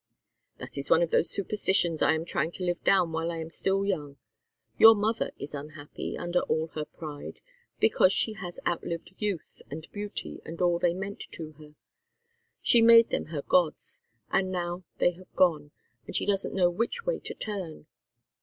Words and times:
"That 0.57 0.79
is 0.79 0.89
one 0.89 1.03
of 1.03 1.11
those 1.11 1.29
superstitions 1.29 2.01
I 2.01 2.13
am 2.13 2.25
trying 2.25 2.49
to 2.53 2.63
live 2.63 2.83
down 2.83 3.11
while 3.11 3.29
I 3.29 3.37
am 3.37 3.51
still 3.51 3.85
young. 3.85 4.17
Your 4.79 4.95
mother 4.95 5.31
is 5.37 5.53
unhappy, 5.53 6.17
under 6.17 6.39
all 6.39 6.69
her 6.69 6.85
pride, 6.85 7.39
because 7.79 8.11
she 8.11 8.33
has 8.33 8.59
outlived 8.65 9.13
youth 9.19 9.61
and 9.69 9.87
beauty 9.91 10.41
and 10.43 10.59
all 10.59 10.79
they 10.79 10.95
meant 10.95 11.19
to 11.33 11.51
her 11.59 11.75
she 12.63 12.81
made 12.81 13.11
them 13.11 13.25
her 13.25 13.43
gods, 13.43 14.01
and 14.31 14.51
now 14.51 14.83
they 14.97 15.11
have 15.11 15.31
gone, 15.35 15.69
and 16.07 16.15
she 16.15 16.25
doesn't 16.25 16.55
know 16.55 16.71
which 16.71 17.05
way 17.05 17.19
to 17.19 17.35
turn. 17.35 17.85